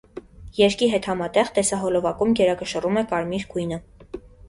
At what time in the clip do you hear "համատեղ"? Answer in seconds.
1.11-1.53